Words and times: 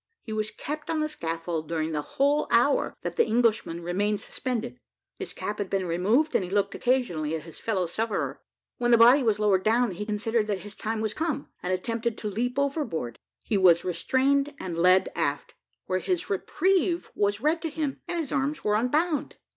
He 0.23 0.33
was 0.33 0.49
kept 0.49 0.89
on 0.89 0.97
the 0.97 1.07
scaffold 1.07 1.69
during 1.69 1.91
the 1.91 2.01
whole 2.01 2.47
hour 2.49 2.95
that 3.03 3.17
the 3.17 3.27
Englishman 3.27 3.83
remained 3.83 4.19
suspended; 4.19 4.79
his 5.19 5.31
cap 5.31 5.59
had 5.59 5.69
been 5.69 5.85
removed, 5.85 6.33
and 6.33 6.43
he 6.43 6.49
looked 6.49 6.73
occasionally 6.73 7.35
at 7.35 7.43
his 7.43 7.59
fellow 7.59 7.85
sufferer. 7.85 8.41
When 8.79 8.89
the 8.89 8.97
body 8.97 9.21
was 9.21 9.37
lowered 9.37 9.61
down, 9.61 9.91
he 9.91 10.03
considered 10.03 10.47
that 10.47 10.63
his 10.65 10.73
time 10.73 11.01
was 11.01 11.13
come, 11.13 11.49
and 11.61 11.71
attempted 11.71 12.17
to 12.17 12.31
leap 12.31 12.57
overboard. 12.57 13.19
He 13.43 13.57
was 13.59 13.85
restrained 13.85 14.55
and 14.59 14.75
led 14.75 15.09
aft, 15.15 15.53
where 15.85 15.99
his 15.99 16.31
reprieve 16.31 17.11
was 17.13 17.39
read 17.41 17.61
to 17.61 17.69
him, 17.69 18.01
and 18.07 18.17
his 18.19 18.31
arms 18.31 18.63
were 18.63 18.73
unbound. 18.73 19.35